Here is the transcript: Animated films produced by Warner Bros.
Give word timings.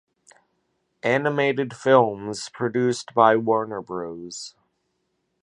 Animated 1.03 1.75
films 1.77 2.49
produced 2.49 3.13
by 3.13 3.35
Warner 3.35 3.81
Bros. 3.83 4.55